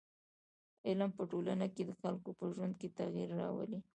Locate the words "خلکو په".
2.01-2.45